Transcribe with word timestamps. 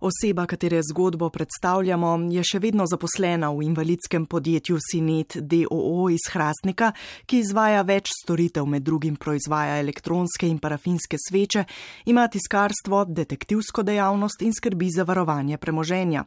Oseba, 0.00 0.46
katere 0.46 0.80
zgodbo 0.82 1.30
predstavljamo, 1.30 2.10
je 2.30 2.42
še 2.44 2.58
vedno 2.60 2.84
zaposlena 2.86 3.48
v 3.50 3.64
invalidskem 3.64 4.26
podjetju 4.26 4.76
Sinet 4.80 5.36
DOO 5.40 6.10
iz 6.12 6.26
Hrastnika, 6.32 6.90
ki 7.26 7.40
izvaja 7.40 7.80
več 7.82 8.12
storitev, 8.12 8.66
med 8.68 8.84
drugim 8.84 9.16
proizvaja 9.16 9.78
elektronske 9.80 10.48
in 10.48 10.58
parafinske 10.60 11.16
sveče, 11.16 11.64
ima 12.12 12.26
tiskarstvo, 12.28 13.06
detektivsko 13.08 13.82
dejavnost 13.82 14.44
in 14.44 14.52
skrbi 14.52 14.90
za 14.92 15.06
varovanje 15.08 15.56
premoženja. 15.56 16.26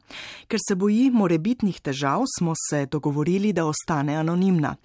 Ker 0.49 0.59
se 0.65 0.75
boji 0.75 1.11
morebitnih 1.13 1.77
težav, 1.81 2.25
smo 2.37 2.55
se 2.57 2.85
dogovorili, 2.85 3.53
da 3.53 3.67
ostane 3.69 4.17
anonimna. 4.17 4.75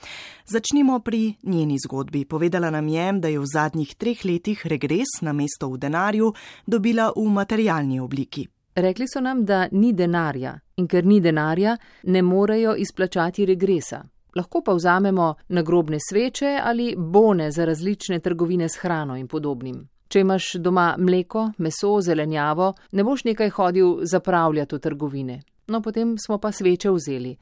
Začnimo 0.47 0.99
pri 1.01 1.35
njeni 1.43 1.79
zgodbi. 1.81 2.25
Povedala 2.25 2.71
nam 2.71 2.89
je, 2.89 3.13
da 3.13 3.29
je 3.33 3.41
v 3.41 3.49
zadnjih 3.49 3.95
treh 3.97 4.25
letih 4.25 4.67
regres 4.67 5.23
na 5.23 5.33
mesto 5.33 5.73
v 5.73 5.81
denarju 5.81 6.35
dobila 6.67 7.13
v 7.17 7.31
materialni 7.33 8.01
obliki. 8.01 8.54
Rekli 8.75 9.07
so 9.09 9.21
nam, 9.21 9.45
da 9.45 9.69
ni 9.73 9.93
denarja 9.93 10.59
in 10.77 10.89
ker 10.91 11.07
ni 11.07 11.21
denarja, 11.21 11.77
ne 12.03 12.23
morejo 12.23 12.75
izplačati 12.75 13.47
regresa. 13.47 14.03
Lahko 14.35 14.63
pa 14.67 14.73
vzamemo 14.75 15.35
nagrobne 15.49 15.99
sveče 16.09 16.59
ali 16.65 16.95
bone 16.99 17.51
za 17.51 17.65
različne 17.65 18.19
trgovine 18.19 18.69
s 18.69 18.77
hrano 18.83 19.17
in 19.17 19.29
podobnim. 19.29 19.89
Če 20.09 20.21
imaš 20.21 20.53
doma 20.59 20.97
mleko, 20.99 21.53
meso, 21.59 22.01
zelenjavo, 22.01 22.73
ne 22.93 23.05
boš 23.05 23.25
nekaj 23.25 23.51
hodil 23.51 23.97
zapravljati 24.03 24.75
v 24.75 24.79
trgovine. 24.79 25.41
No, 25.67 25.81
potem 25.81 26.17
smo 26.19 26.39
pa 26.39 26.53
sveče 26.53 26.91
vzeli. 26.91 27.37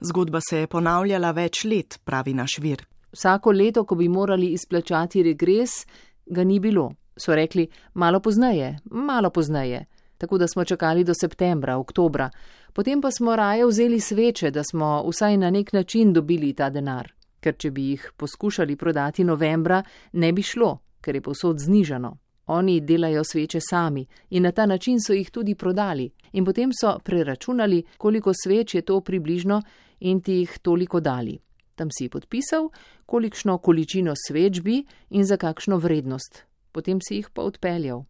Zgodba 0.00 0.40
se 0.40 0.58
je 0.58 0.66
ponavljala 0.66 1.30
več 1.30 1.64
let, 1.64 1.98
pravi 2.04 2.34
naš 2.34 2.58
vir. 2.58 2.86
Vsako 3.12 3.52
leto, 3.52 3.84
ko 3.84 3.94
bi 3.94 4.08
morali 4.08 4.52
izplačati 4.54 5.22
regres, 5.22 5.84
ga 6.26 6.44
ni 6.44 6.60
bilo. 6.60 6.92
So 7.16 7.34
rekli, 7.34 7.66
malo 7.94 8.20
pozneje, 8.20 8.76
malo 8.90 9.30
pozneje 9.30 9.86
tako 10.20 10.38
da 10.38 10.48
smo 10.48 10.64
čakali 10.64 11.04
do 11.04 11.14
septembra, 11.14 11.76
oktobra, 11.76 12.30
potem 12.72 13.00
pa 13.00 13.10
smo 13.10 13.36
raje 13.36 13.66
vzeli 13.66 14.00
sveče, 14.00 14.50
da 14.50 14.62
smo 14.64 15.04
vsaj 15.08 15.36
na 15.36 15.50
nek 15.50 15.72
način 15.72 16.12
dobili 16.12 16.52
ta 16.52 16.70
denar, 16.70 17.08
ker 17.40 17.56
če 17.56 17.70
bi 17.70 17.86
jih 17.90 18.10
poskušali 18.16 18.76
prodati 18.76 19.24
novembra, 19.24 19.82
ne 20.12 20.32
bi 20.32 20.42
šlo, 20.42 20.78
ker 21.00 21.14
je 21.14 21.22
posod 21.22 21.58
znižano. 21.58 22.16
Oni 22.46 22.80
delajo 22.80 23.24
sveče 23.24 23.60
sami 23.70 24.04
in 24.30 24.42
na 24.42 24.52
ta 24.52 24.66
način 24.66 25.00
so 25.00 25.16
jih 25.16 25.30
tudi 25.30 25.54
prodali 25.54 26.10
in 26.32 26.44
potem 26.44 26.72
so 26.80 26.98
preračunali, 27.04 27.82
koliko 27.98 28.32
sveč 28.44 28.74
je 28.74 28.82
to 28.82 29.00
približno 29.00 29.62
in 30.00 30.20
ti 30.20 30.32
jih 30.32 30.58
toliko 30.62 31.00
dali. 31.00 31.38
Tam 31.74 31.88
si 31.98 32.08
podpisal, 32.08 32.68
kolikšno 33.06 33.58
količino 33.58 34.12
sveč 34.26 34.60
bi 34.60 34.84
in 35.10 35.24
za 35.24 35.36
kakšno 35.36 35.76
vrednost. 35.76 36.44
Potem 36.72 37.00
si 37.00 37.14
jih 37.14 37.30
pa 37.30 37.42
odpeljal. 37.42 38.04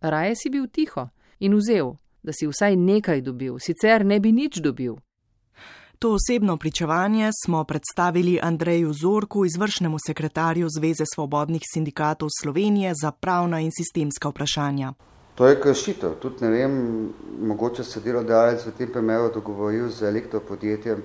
Raje 0.00 0.34
si 0.36 0.50
bil 0.50 0.66
tiho 0.68 1.08
in 1.38 1.54
vzel, 1.54 1.94
da 2.22 2.32
si 2.32 2.46
vsaj 2.46 2.76
nekaj 2.76 3.20
dobil, 3.20 3.58
sicer 3.58 4.04
ne 4.04 4.20
bi 4.20 4.32
nič 4.32 4.60
dobil. 4.60 4.96
To 5.98 6.12
osebno 6.14 6.56
pričevanje 6.56 7.30
smo 7.44 7.64
predstavili 7.64 8.38
Andreju 8.42 8.92
Zorku, 8.92 9.44
izvršnemu 9.44 9.96
sekretarju 10.06 10.68
Zveze 10.76 11.04
svobodnih 11.14 11.62
sindikatov 11.74 12.28
Slovenije 12.42 12.92
za 13.02 13.10
pravna 13.10 13.60
in 13.60 13.70
sistemska 13.72 14.28
vprašanja. 14.28 14.92
To 15.34 15.46
je 15.46 15.60
kršitev. 15.60 16.10
Tudi 16.22 16.44
ne 16.44 16.50
vem, 16.50 16.74
mogoče 17.40 17.84
se 17.84 18.00
delodajalec 18.00 18.66
v 18.66 18.72
tem 18.78 18.92
primeru 18.92 19.30
dogovoril 19.34 19.88
z 19.88 20.02
elektropodjetjem, 20.02 21.02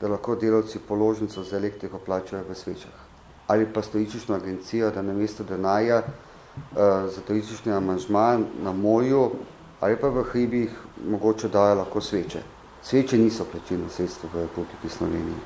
da 0.00 0.08
lahko 0.08 0.36
delavci 0.36 0.78
položnico 0.88 1.42
za 1.42 1.56
elektriko 1.56 1.98
plačajo 1.98 2.44
v 2.48 2.54
svečah. 2.54 3.00
Ali 3.46 3.66
pa 3.66 3.82
stojičično 3.82 4.34
agencijo, 4.34 4.90
da 4.90 5.02
namesto 5.02 5.44
denarja 5.44 6.02
uh, 6.02 6.76
za 7.10 7.20
turistični 7.26 7.72
aranžma 7.72 8.38
na 8.62 8.72
morju 8.72 9.30
ali 9.80 9.96
pa 10.00 10.08
v 10.08 10.22
hribih 10.22 10.70
mogoče 11.10 11.48
dajo 11.48 11.74
lahko 11.74 12.00
sveče. 12.00 12.42
Sveče 12.82 13.18
niso 13.18 13.44
plačilno 13.44 13.88
sredstvo 13.88 14.28
v 14.32 14.40
Republiki 14.40 14.88
Sloveniji. 14.88 15.40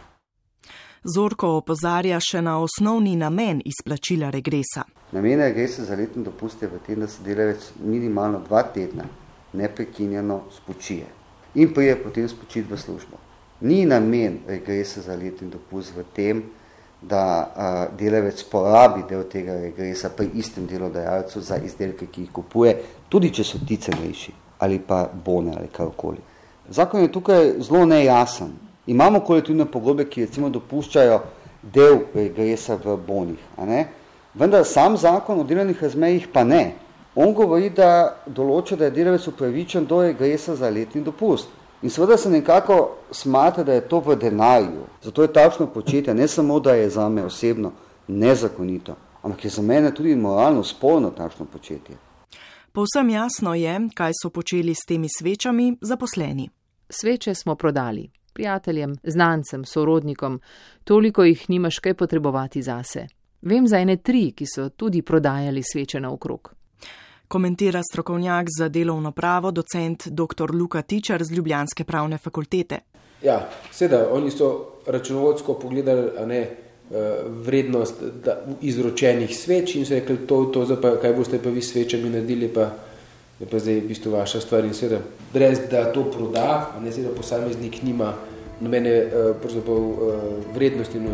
Zorko 1.14 1.52
opozarja 1.56 2.18
še 2.20 2.42
na 2.42 2.56
osnovni 2.58 3.14
namen 3.16 3.60
izplačila 3.64 4.30
regresa. 4.34 4.82
Namen 5.12 5.40
regresa 5.40 5.84
za 5.84 5.96
letni 5.96 6.24
dopust 6.24 6.62
je 6.62 6.68
v 6.68 6.80
tem, 6.86 7.00
da 7.00 7.06
se 7.06 7.22
delavec 7.22 7.70
minimalno 7.84 8.42
dva 8.48 8.62
tedna 8.74 9.06
neprekinjeno 9.52 10.42
spočije 10.56 11.06
in 11.54 11.72
prije 11.74 11.96
potem 12.02 12.28
spočiti 12.28 12.66
v 12.72 12.76
službo. 12.76 13.16
Ni 13.60 13.86
namen 13.86 14.40
regresa 14.46 15.00
za 15.00 15.14
letni 15.14 15.48
dopust 15.50 15.94
v 15.96 16.04
tem, 16.14 16.42
da 17.00 17.52
a, 17.54 17.86
delavec 17.98 18.42
porabi 18.50 19.04
del 19.08 19.24
tega 19.30 19.54
regresa 19.60 20.10
pri 20.10 20.30
istem 20.34 20.66
delodajalcu 20.66 21.40
za 21.40 21.56
izdelke, 21.56 22.06
ki 22.06 22.26
jih 22.26 22.32
kupuje, 22.32 22.74
tudi 23.08 23.30
če 23.30 23.44
so 23.44 23.58
ti 23.66 23.76
cenejši 23.76 24.32
ali 24.58 24.80
pa 24.82 25.04
bone 25.24 25.54
ali 25.56 25.68
karkoli. 25.72 26.18
Zakon 26.68 27.00
je 27.00 27.12
tukaj 27.12 27.52
zelo 27.62 27.84
nejasen. 27.86 28.50
Imamo 28.86 29.20
kolektivne 29.20 29.64
pogodbe, 29.70 30.08
ki 30.10 30.24
recimo 30.24 30.48
dopuščajo 30.50 31.20
del 31.62 32.00
regresa 32.14 32.78
v 32.84 32.96
bonih, 33.06 33.44
a 33.56 33.66
ne? 33.66 33.86
vendar 34.34 34.64
sam 34.64 34.96
zakon 34.96 35.40
o 35.40 35.44
delovnih 35.44 35.82
razmejih 35.82 36.28
pa 36.32 36.44
ne. 36.44 36.74
On 37.18 37.32
govori, 37.34 37.70
da 37.74 38.16
določa, 38.26 38.76
da 38.76 38.86
je 38.86 38.94
delavec 38.98 39.26
upravičen 39.26 39.86
do 39.86 40.02
regresa 40.04 40.54
za 40.56 40.70
letni 40.70 41.02
dopust. 41.02 41.48
In 41.82 41.90
seveda 41.90 42.16
se 42.16 42.30
nekako 42.30 42.96
smatra, 43.10 43.64
da 43.64 43.72
je 43.72 43.88
to 43.88 44.00
v 44.00 44.16
denarju. 44.16 44.86
Zato 45.02 45.22
je 45.22 45.32
takšno 45.32 45.66
početje 45.66 46.14
ne 46.14 46.28
samo, 46.28 46.60
da 46.60 46.72
je 46.74 46.90
za 46.90 47.08
me 47.08 47.24
osebno 47.24 47.72
nezakonito, 48.08 48.96
ampak 49.22 49.44
je 49.44 49.50
za 49.50 49.62
mene 49.62 49.94
tudi 49.94 50.16
moralno 50.16 50.64
sporno 50.64 51.10
takšno 51.10 51.46
početje. 51.46 51.96
Povsem 52.72 53.10
jasno 53.10 53.54
je, 53.54 53.80
kaj 53.94 54.12
so 54.22 54.30
počeli 54.30 54.74
s 54.74 54.86
temi 54.88 55.08
svečami 55.18 55.76
zaposleni. 55.80 56.50
Sveče 56.90 57.34
smo 57.34 57.54
prodali 57.54 58.10
prijateljem, 58.38 58.96
znancem, 59.02 59.64
sorodnikom, 59.64 60.40
toliko 60.84 61.24
jih 61.24 61.50
nimaš 61.50 61.78
kaj 61.78 61.94
potrebovati 61.94 62.62
zase. 62.62 63.06
Vem 63.42 63.66
za 63.66 63.78
ene 63.78 63.96
tri, 63.96 64.32
ki 64.32 64.46
so 64.46 64.68
tudi 64.68 65.02
prodajali 65.02 65.62
sveče 65.62 66.00
naokrog 66.00 66.57
komentira 67.28 67.82
strokovnjak 67.82 68.46
za 68.58 68.68
delovno 68.68 69.12
pravo, 69.12 69.50
docent 69.50 70.08
dr. 70.08 70.54
Luka 70.54 70.82
Tičar 70.82 71.24
z 71.24 71.32
Ljubljanske 71.32 71.84
pravne 71.84 72.18
fakultete. 72.18 72.78
Ja, 73.22 73.48
seveda, 73.72 74.08
oni 74.12 74.30
so 74.30 74.66
računovodsko 74.86 75.54
pogledali 75.54 76.26
ne, 76.26 76.40
eh, 76.40 76.56
vrednost 77.44 77.94
izročenih 78.60 79.38
sveč 79.38 79.74
in 79.74 79.86
so 79.86 79.94
rekli, 79.94 80.16
to, 80.26 80.44
to 80.44 80.66
pa, 80.82 80.96
kaj 81.02 81.14
boste 81.14 81.42
pa 81.42 81.50
vi 81.50 81.62
svečami 81.62 82.10
naredili, 82.10 82.48
pa 82.48 82.70
je 83.40 83.46
pa 83.46 83.58
zdaj 83.58 83.80
v 83.80 83.88
bistvu 83.88 84.12
vaša 84.12 84.40
stvar 84.40 84.64
in 84.64 84.74
seveda, 84.74 85.02
brez 85.32 85.60
da 85.70 85.92
to 85.92 86.04
proda, 86.10 86.74
ne 86.82 86.92
seveda 86.92 87.14
posameznik 87.14 87.82
nima 87.82 88.14
nobene 88.60 88.90
eh, 88.90 89.10
eh, 89.12 89.84
vrednosti. 90.54 91.00
No, 91.00 91.10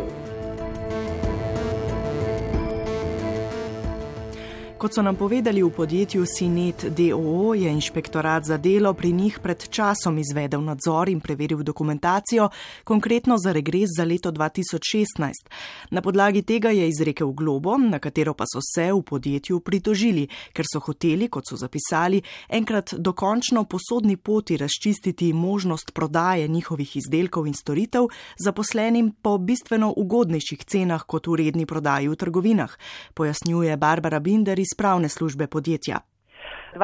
Kot 4.75 4.91
so 4.95 5.03
nam 5.03 5.15
povedali 5.17 5.63
v 5.63 5.71
podjetju 5.71 6.25
Sinet 6.27 6.85
DOO, 6.91 7.55
je 7.55 7.71
inšpektorat 7.71 8.45
za 8.45 8.57
delo 8.59 8.91
pri 8.95 9.13
njih 9.13 9.39
pred 9.39 9.69
časom 9.69 10.19
izvedel 10.19 10.65
nadzor 10.65 11.09
in 11.09 11.21
preveril 11.21 11.63
dokumentacijo, 11.63 12.49
konkretno 12.85 13.39
za 13.39 13.53
regres 13.53 13.95
za 13.97 14.05
leto 14.05 14.33
2016. 14.33 15.31
Na 15.91 16.03
podlagi 16.03 16.43
tega 16.43 16.71
je 16.71 16.89
izrekel 16.89 17.31
globo, 17.33 17.79
na 17.79 17.99
katero 17.99 18.35
pa 18.35 18.45
so 18.51 18.59
se 18.75 18.93
v 18.93 19.03
podjetju 19.03 19.61
pritožili, 19.61 20.27
ker 20.53 20.67
so 20.67 20.81
hoteli, 20.81 21.29
kot 21.29 21.47
so 21.49 21.57
zapisali, 21.57 22.23
enkrat 22.49 22.95
dokončno 22.99 23.65
po 23.65 23.79
sodni 23.79 24.17
poti 24.17 24.57
razčistiti 24.57 25.33
možnost 25.33 25.95
prodaje 25.95 26.49
njihovih 26.49 26.97
izdelkov 26.97 27.47
in 27.47 27.55
storitev 27.55 28.11
zaposlenim 28.39 29.15
po 29.23 29.39
bistveno 29.39 29.95
ugodnejših 29.97 30.65
cenah 30.65 31.07
kot 31.07 31.27
v 31.27 31.37
redni 31.37 31.67
prodaji 31.67 32.09
v 32.09 32.17
trgovinah, 32.17 32.77
pojasnjuje 33.15 33.77
Barbara 33.77 34.19
Binder 34.19 34.64
iz 34.67 34.75
pravne 34.81 35.09
službe 35.17 35.47
podjetja. 35.55 35.99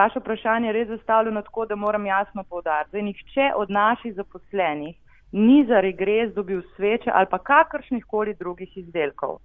Vaše 0.00 0.18
vprašanje 0.22 0.68
je 0.68 0.72
res 0.72 0.88
zastavljeno 0.88 1.42
tako, 1.42 1.66
da 1.66 1.76
moram 1.76 2.06
jasno 2.06 2.44
povdariti, 2.44 2.96
da 2.96 3.02
nihče 3.02 3.46
od 3.56 3.70
naših 3.70 4.14
zaposlenih 4.14 4.96
ni 5.32 5.64
za 5.68 5.80
regres 5.80 6.34
dobil 6.34 6.62
sveče 6.76 7.10
ali 7.14 7.26
pa 7.30 7.38
kakršnih 7.38 8.04
koli 8.04 8.34
drugih 8.34 8.76
izdelkov. 8.76 9.38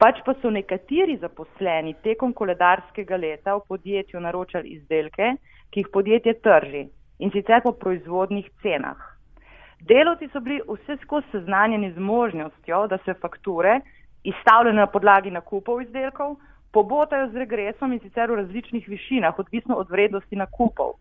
Pač 0.00 0.20
pa 0.24 0.34
so 0.40 0.50
nekateri 0.50 1.18
zaposleni 1.20 1.94
tekom 2.04 2.32
koledarskega 2.32 3.16
leta 3.16 3.56
v 3.56 3.64
podjetju 3.68 4.20
naročali 4.20 4.68
izdelke, 4.76 5.34
ki 5.70 5.80
jih 5.80 5.90
podjetje 5.92 6.34
trži 6.40 6.86
in 7.18 7.32
sicer 7.34 7.60
po 7.62 7.72
proizvodnih 7.72 8.48
cenah. 8.62 8.96
Delovci 9.80 10.28
so 10.32 10.40
bili 10.40 10.60
vse 10.68 10.96
skozi 11.02 11.26
seznanjeni 11.32 11.92
z 11.92 11.98
možnostjo, 11.98 12.86
da 12.86 12.98
se 13.04 13.14
fakture 13.14 13.80
izstavljene 14.24 14.80
na 14.80 14.86
podlagi 14.86 15.30
nakupov 15.30 15.82
izdelkov 15.82 16.36
pobotajo 16.72 17.28
z 17.28 17.34
regresom 17.34 17.92
in 17.92 18.00
sicer 18.00 18.30
v 18.30 18.36
različnih 18.42 18.88
višinah, 18.88 19.38
odvisno 19.38 19.76
od 19.76 19.90
vrednosti 19.90 20.36
nakupov. 20.36 20.92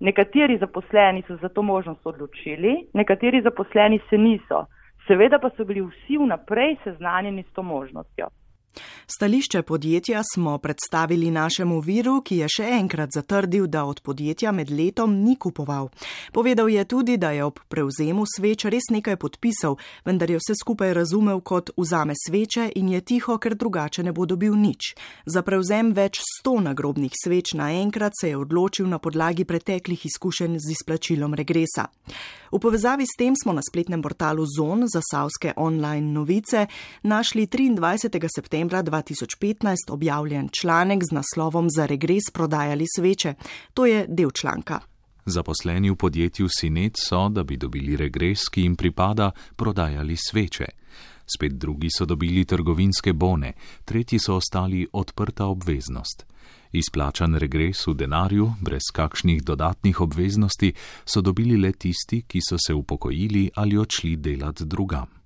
Nekateri 0.00 0.58
zaposleni 0.58 1.22
so 1.26 1.36
za 1.36 1.48
to 1.48 1.62
možnost 1.62 2.06
odločili, 2.06 2.86
nekateri 2.92 3.42
zaposleni 3.42 4.00
se 4.10 4.18
niso. 4.18 4.66
Seveda 5.06 5.38
pa 5.38 5.50
so 5.56 5.64
bili 5.64 5.80
vsi 5.80 6.18
vnaprej 6.18 6.76
seznanjeni 6.84 7.42
s 7.42 7.52
to 7.52 7.62
možnostjo. 7.62 8.28
Stališče 9.06 9.62
podjetja 9.62 10.22
smo 10.34 10.58
predstavili 10.58 11.30
našemu 11.30 11.80
viru, 11.80 12.22
ki 12.24 12.36
je 12.36 12.48
še 12.48 12.68
enkrat 12.78 13.10
zatrdil, 13.14 13.66
da 13.66 13.84
od 13.84 14.00
podjetja 14.00 14.52
med 14.52 14.70
letom 14.70 15.14
ni 15.24 15.36
kupoval. 15.36 15.90
Povedal 16.32 16.70
je 16.70 16.84
tudi, 16.84 17.16
da 17.16 17.30
je 17.30 17.44
ob 17.44 17.60
prevzemu 17.68 18.24
sveč 18.36 18.64
res 18.64 18.88
nekaj 18.90 19.16
podpisal, 19.16 19.76
vendar 20.04 20.30
je 20.30 20.40
vse 20.40 20.56
skupaj 20.56 20.94
razumel 20.94 21.40
kot 21.40 21.70
vzame 21.76 22.16
sveče 22.16 22.70
in 22.80 22.88
je 22.94 23.00
tiho, 23.00 23.36
ker 23.38 23.54
drugače 23.54 24.02
ne 24.02 24.12
bo 24.12 24.26
dobil 24.26 24.56
nič. 24.56 24.94
Za 25.26 25.42
prevzem 25.42 25.92
več 25.92 26.22
sto 26.24 26.56
nagrobnih 26.60 27.12
sveč 27.12 27.54
naenkrat 27.58 28.16
se 28.20 28.32
je 28.32 28.40
odločil 28.40 28.88
na 28.88 28.98
podlagi 28.98 29.44
preteklih 29.44 30.06
izkušenj 30.06 30.58
z 30.58 30.72
izplačilom 30.72 31.34
regresa. 31.34 31.90
V 32.52 32.60
povezavi 32.60 33.04
s 33.08 33.16
tem 33.16 33.36
smo 33.36 33.52
na 33.52 33.62
spletnem 33.64 34.02
portalu 34.02 34.44
Zon 34.44 34.84
za 34.88 35.00
savske 35.00 35.52
online 35.56 36.12
novice 36.12 36.66
našli 37.02 37.46
23. 37.46 38.28
septembra 38.28 38.61
2015 38.70 39.90
objavljen 39.90 40.48
članek 40.60 41.02
z 41.04 41.14
naslovom 41.14 41.68
Za 41.76 41.86
regres 41.86 42.30
prodajali 42.32 42.86
sveče. 42.96 43.34
To 43.74 43.86
je 43.86 44.06
del 44.08 44.30
članka. 44.30 44.80
Zaposleni 45.26 45.90
v 45.90 45.96
podjetju 45.96 46.48
Sinet 46.48 46.96
so, 47.08 47.28
da 47.28 47.44
bi 47.44 47.56
dobili 47.56 47.96
regres, 47.96 48.48
ki 48.50 48.62
jim 48.62 48.76
pripada, 48.76 49.30
prodajali 49.56 50.16
sveče. 50.16 50.66
Spet 51.36 51.52
drugi 51.52 51.88
so 51.90 52.04
dobili 52.04 52.44
trgovinske 52.44 53.12
bone, 53.12 53.52
tretji 53.84 54.18
so 54.18 54.36
ostali 54.36 54.86
odprta 54.92 55.46
obveznost. 55.46 56.26
Izplačan 56.72 57.36
regres 57.36 57.86
v 57.86 57.94
denarju, 57.94 58.52
brez 58.60 58.90
kakšnih 58.92 59.42
dodatnih 59.44 60.00
obveznosti, 60.00 60.72
so 61.04 61.20
dobili 61.20 61.56
le 61.56 61.72
tisti, 61.72 62.22
ki 62.22 62.40
so 62.48 62.56
se 62.66 62.74
upokojili 62.74 63.50
ali 63.54 63.78
odšli 63.78 64.16
delati 64.16 64.64
drugam. 64.64 65.21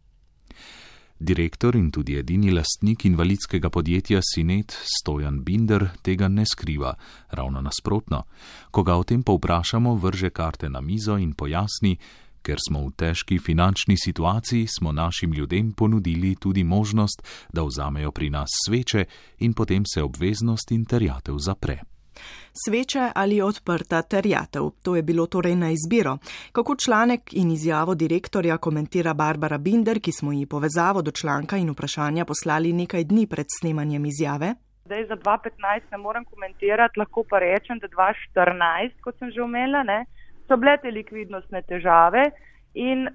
Direktor 1.18 1.76
in 1.76 1.90
tudi 1.90 2.18
edini 2.18 2.50
lastnik 2.52 3.06
invalidskega 3.08 3.70
podjetja 3.70 4.20
Sinet 4.20 4.76
Stojan 4.84 5.38
Binder 5.44 5.88
tega 6.02 6.28
ne 6.28 6.44
skriva, 6.44 6.92
ravno 7.30 7.60
nasprotno. 7.60 8.22
Ko 8.70 8.82
ga 8.82 8.98
o 9.00 9.04
tem 9.04 9.22
povprašamo, 9.22 9.94
vrže 9.96 10.30
karte 10.30 10.68
na 10.68 10.80
mizo 10.80 11.16
in 11.16 11.32
pojasni, 11.32 11.96
ker 12.44 12.60
smo 12.60 12.84
v 12.84 12.92
težki 13.00 13.38
finančni 13.40 13.96
situaciji, 13.96 14.68
smo 14.68 14.92
našim 14.92 15.32
ljudem 15.32 15.72
ponudili 15.72 16.36
tudi 16.36 16.64
možnost, 16.64 17.22
da 17.52 17.64
vzamejo 17.64 18.12
pri 18.12 18.30
nas 18.30 18.52
sveče 18.66 19.04
in 19.38 19.54
potem 19.54 19.88
se 19.88 20.02
obveznost 20.02 20.70
in 20.70 20.84
terjatev 20.84 21.38
zapre. 21.38 21.95
Sveče 22.64 23.10
ali 23.14 23.40
odprta 23.42 24.02
terjatev, 24.02 24.70
to 24.82 24.96
je 24.96 25.02
bilo 25.02 25.26
torej 25.26 25.56
na 25.56 25.70
izbiro. 25.70 26.18
Kako 26.52 26.76
članek 26.84 27.20
in 27.32 27.50
izjavo 27.50 27.94
direktorja 27.94 28.56
komentira 28.58 29.14
Barbara 29.14 29.58
Binder, 29.58 30.00
ki 30.00 30.12
smo 30.12 30.32
ji 30.32 30.46
povezavo 30.46 31.02
do 31.02 31.10
članka 31.10 31.56
in 31.56 31.70
vprašanja 31.70 32.24
poslali 32.24 32.72
nekaj 32.72 33.04
dni 33.04 33.26
pred 33.26 33.46
snemanjem 33.60 34.06
izjave? 34.06 34.54
Zdaj 34.84 35.06
za 35.06 35.16
2015 35.16 35.90
ne 35.90 35.98
morem 35.98 36.24
komentirati, 36.24 36.98
lahko 36.98 37.24
pa 37.30 37.38
rečem, 37.38 37.78
da 37.78 37.88
2014, 37.88 39.00
kot 39.04 39.18
sem 39.18 39.30
že 39.30 39.42
omenila, 39.42 39.82
ne, 39.82 40.04
so 40.48 40.56
bile 40.56 40.76
te 40.82 40.90
likvidnostne 40.90 41.62
težave 41.62 42.22
in, 42.74 43.08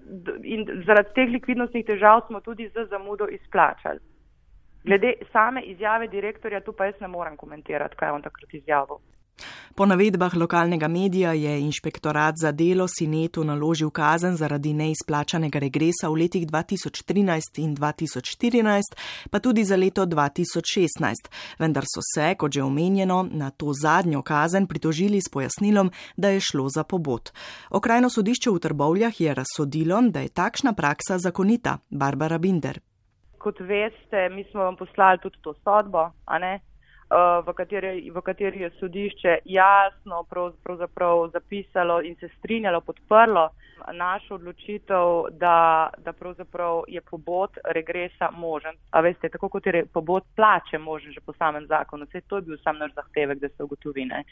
in 0.44 0.66
zaradi 0.88 1.16
teh 1.16 1.30
likvidnostnih 1.32 1.86
težav 1.86 2.26
smo 2.28 2.42
tudi 2.42 2.68
z 2.74 2.88
zamudo 2.90 3.28
izplačali. 3.32 4.00
Glede 4.84 5.14
same 5.32 5.62
izjave 5.62 6.08
direktorja, 6.08 6.62
tu 6.62 6.74
pa 6.74 6.86
jaz 6.86 6.96
ne 7.02 7.08
morem 7.08 7.38
komentirati, 7.38 7.96
kaj 7.96 8.10
je 8.10 8.14
on 8.14 8.22
takrat 8.22 8.54
izjavil. 8.54 9.02
Po 9.76 9.86
navedbah 9.86 10.36
lokalnega 10.36 10.88
medija 10.88 11.34
je 11.34 11.60
inšpektorat 11.62 12.36
za 12.42 12.52
delo 12.52 12.88
Sinetu 12.88 13.44
naložil 13.44 13.90
kazen 13.90 14.36
zaradi 14.36 14.74
neizplačanega 14.74 15.60
regresa 15.60 16.10
v 16.10 16.20
letih 16.24 16.48
2013 16.48 17.58
in 17.58 17.76
2014, 17.76 18.82
pa 19.32 19.40
tudi 19.40 19.64
za 19.64 19.76
leto 19.76 20.06
2016. 20.06 21.32
Vendar 21.60 21.84
so 21.88 22.04
se, 22.16 22.36
kot 22.36 22.52
že 22.52 22.64
omenjeno, 22.64 23.28
na 23.32 23.50
to 23.50 23.74
zadnjo 23.74 24.22
kazen 24.22 24.68
pritožili 24.68 25.22
s 25.22 25.30
pojasnilom, 25.32 25.92
da 26.18 26.30
je 26.30 26.40
šlo 26.40 26.70
za 26.70 26.84
pobot. 26.84 27.32
Okrajno 27.70 28.10
sodišče 28.10 28.50
v 28.50 28.60
Trbovljah 28.60 29.22
je 29.22 29.34
razsodilo, 29.34 30.02
da 30.02 30.20
je 30.20 30.30
takšna 30.30 30.74
praksa 30.74 31.18
zakonita. 31.18 31.78
Barbara 31.90 32.38
Binder. 32.38 32.91
Kot 33.42 33.60
veste, 33.60 34.30
mi 34.30 34.44
smo 34.52 34.64
vam 34.64 34.76
poslali 34.78 35.18
tudi 35.24 35.42
to 35.42 35.54
sodbo, 35.64 36.12
ne? 36.40 36.60
v 37.46 37.54
kateri, 37.54 38.10
v 38.12 38.22
kateri 38.24 38.62
je 38.62 38.70
sodišče 38.80 39.40
jasno 39.46 40.24
pravzaprav 40.64 41.26
zapisalo 41.34 42.02
in 42.02 42.16
se 42.16 42.30
strinjalo, 42.38 42.82
podprlo 42.82 43.50
našo 43.94 44.36
odločitev, 44.36 45.06
da, 45.32 45.90
da 45.98 46.14
pravzaprav 46.14 46.84
je 46.88 47.02
pobot 47.02 47.52
regresa 47.76 48.32
možen. 48.32 48.76
A 48.90 49.02
veste, 49.02 49.30
tako 49.30 49.50
kot 49.50 49.66
je 49.66 49.86
pobot 49.94 50.24
plače 50.36 50.78
možen 50.78 51.12
že 51.12 51.22
po 51.26 51.34
samem 51.34 51.68
zakonu, 51.68 52.06
vse 52.06 52.22
to 52.22 52.36
je 52.36 52.42
bil 52.42 52.58
sam 52.64 52.78
naš 52.78 52.94
zahtevek, 52.96 53.40
da 53.40 53.50
se 53.50 53.64
ugotovi. 53.64 54.06
Ne? 54.06 54.24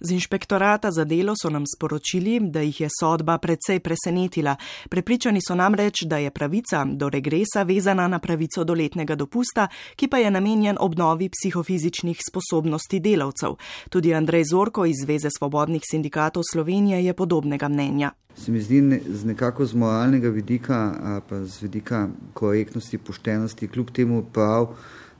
Z 0.00 0.12
inšpektorata 0.12 0.90
za 0.90 1.04
delo 1.04 1.34
so 1.42 1.50
nam 1.50 1.64
sporočili, 1.76 2.38
da 2.40 2.60
jih 2.60 2.80
je 2.80 2.88
sodba 3.00 3.38
predvsej 3.38 3.80
presenetila. 3.80 4.56
Prepričani 4.90 5.40
so 5.48 5.54
namreč, 5.54 6.02
da 6.06 6.18
je 6.18 6.30
pravica 6.30 6.84
do 6.84 7.08
regresa 7.08 7.62
vezana 7.62 8.08
na 8.08 8.18
pravico 8.18 8.64
do 8.64 8.74
letnega 8.74 9.14
dopusta, 9.14 9.68
ki 9.96 10.08
pa 10.08 10.18
je 10.18 10.30
namenjen 10.30 10.76
obnovi 10.80 11.28
psihofizičnih 11.28 12.18
sposobnosti 12.30 13.00
delavcev. 13.00 13.56
Tudi 13.90 14.14
Andrej 14.14 14.44
Zorko 14.44 14.84
iz 14.86 14.96
Zveze 15.02 15.28
svobodnih 15.38 15.82
sindikatov 15.90 16.42
Slovenije 16.52 17.04
je 17.04 17.14
podobnega 17.14 17.68
mnenja. 17.68 18.10
Se 18.34 18.52
mi 18.52 18.60
zdi 18.60 18.79
ne, 18.80 19.00
z 19.08 19.24
nekako 19.24 19.66
z 19.66 19.74
moralnega 19.74 20.28
vidika, 20.28 21.20
pa 21.28 21.44
z 21.44 21.62
vidika 21.62 22.08
korektnosti, 22.32 22.98
poštenosti, 22.98 23.68
kljub 23.68 23.90
temu 23.90 24.24
prav, 24.32 24.74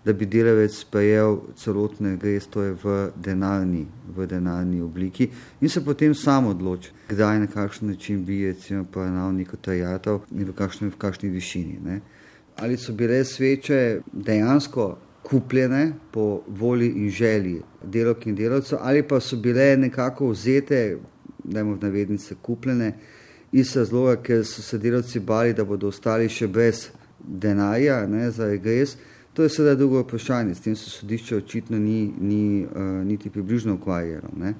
da 0.04 0.12
bi 0.12 0.26
delavec 0.26 0.74
sprejel 0.74 1.38
celotne 1.56 2.16
grez, 2.16 2.46
to 2.46 2.62
je 2.62 2.72
v 2.82 3.10
denarni, 3.16 3.84
v 4.16 4.26
denarni 4.26 4.80
obliki 4.80 5.28
in 5.60 5.68
se 5.68 5.84
potem 5.84 6.14
sam 6.14 6.46
odloči, 6.46 6.90
kdaj 7.08 7.38
na 7.38 7.46
kakšen 7.46 7.88
način 7.88 8.24
bi 8.24 8.46
recimo 8.46 8.84
poravnal 8.84 9.34
neko 9.34 9.56
tajatov 9.56 10.22
in 10.32 10.48
v 10.48 10.56
kakšni, 10.56 10.88
v 10.88 10.96
kakšni 10.96 11.28
višini. 11.28 11.78
Ne. 11.84 12.00
Ali 12.56 12.76
so 12.76 12.92
bile 12.92 13.24
sveče 13.24 14.00
dejansko 14.12 14.96
kupljene 15.22 15.92
po 16.10 16.42
volji 16.48 16.88
in 16.88 17.10
želji 17.10 17.60
delovk 17.84 18.26
in 18.26 18.36
delavcev, 18.36 18.78
ali 18.80 19.02
pa 19.02 19.20
so 19.20 19.36
bile 19.36 19.76
nekako 19.76 20.30
vzete 20.32 20.96
dajmo 21.44 21.74
v 21.74 21.82
navednice, 21.82 22.34
kupljene 22.42 22.92
iz 23.52 23.76
razloga, 23.76 24.16
ker 24.22 24.44
so 24.46 24.62
se 24.62 24.78
delavci 24.78 25.20
bali, 25.20 25.54
da 25.54 25.64
bodo 25.64 25.88
ostali 25.88 26.28
še 26.28 26.46
brez 26.48 26.88
denarja 27.18 28.06
ne, 28.06 28.30
za 28.30 28.46
regres. 28.46 28.96
To 29.34 29.42
je 29.42 29.48
seveda 29.48 29.74
drugo 29.74 30.02
vprašanje, 30.02 30.54
s 30.54 30.60
tem 30.60 30.76
se 30.76 30.90
sodišče 30.90 31.36
očitno 31.36 31.78
ni, 31.78 32.12
ni 32.20 32.64
uh, 32.64 32.80
niti 33.06 33.30
približno 33.30 33.74
ukvarjalo. 33.74 34.30
Ne. 34.36 34.54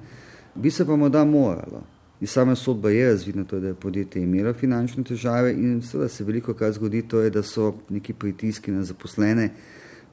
Bi 0.55 0.71
se 0.71 0.85
pa 0.85 0.95
morda 0.95 1.25
moralo. 1.25 1.83
Iz 2.21 2.29
same 2.29 2.55
sodbe 2.55 2.93
je 2.93 3.07
razvidno, 3.09 3.43
to, 3.43 3.59
da 3.59 3.67
je 3.67 3.73
podjetje 3.73 4.21
imelo 4.21 4.53
finančne 4.53 5.03
težave 5.03 5.53
in 5.53 5.81
seveda 5.81 6.09
se 6.09 6.23
veliko 6.23 6.53
kar 6.53 6.71
zgodi, 6.71 7.01
to 7.01 7.21
je, 7.21 7.29
da 7.29 7.43
so 7.43 7.73
neki 7.89 8.13
pritiski 8.13 8.71
na 8.71 8.83
zaposlene 8.83 9.49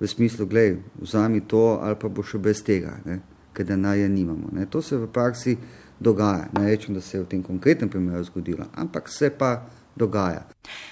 v 0.01 0.07
smislu, 0.07 0.47
gledaj, 0.47 0.77
vzami 1.01 1.41
to 1.41 1.79
ali 1.83 1.97
pa 2.01 2.09
bo 2.09 2.23
še 2.23 2.39
brez 2.39 2.63
tega, 2.65 2.97
ker 3.53 3.67
denarja 3.67 4.09
nimamo. 4.09 4.49
Ne. 4.53 4.67
To 4.67 4.83
se 4.83 4.97
v 4.97 5.11
praksi 5.13 5.57
dogaja. 6.01 6.49
Ne 6.53 6.67
rečem, 6.67 6.95
da 6.95 7.01
se 7.01 7.17
je 7.17 7.23
v 7.23 7.27
tem 7.27 7.43
konkretnem 7.43 7.91
primeru 7.91 8.25
zgodilo, 8.25 8.65
ampak 8.75 9.09
se 9.09 9.31
pa 9.31 9.63
dogaja. 9.97 10.47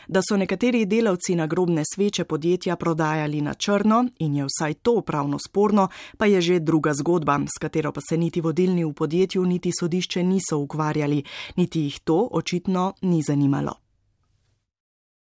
Da 0.08 0.20
so 0.22 0.36
nekateri 0.36 0.84
delavci 0.86 1.34
na 1.34 1.46
grobne 1.46 1.82
sveče 1.94 2.24
podjetja 2.24 2.76
prodajali 2.76 3.40
na 3.40 3.54
črno 3.54 4.04
in 4.18 4.36
je 4.36 4.46
vsaj 4.50 4.74
to 4.74 5.00
pravno 5.00 5.38
sporno, 5.38 5.88
pa 6.18 6.26
je 6.26 6.40
že 6.40 6.60
druga 6.60 6.94
zgodba, 6.94 7.38
s 7.46 7.58
katero 7.60 7.92
pa 7.92 8.00
se 8.08 8.16
niti 8.16 8.40
vodilni 8.40 8.84
v 8.84 8.92
podjetju, 8.92 9.44
niti 9.44 9.70
sodišče 9.80 10.22
niso 10.22 10.58
ukvarjali, 10.58 11.22
niti 11.56 11.80
jih 11.80 12.00
to 12.04 12.28
očitno 12.32 12.92
ni 13.02 13.22
zanimalo. 13.22 13.85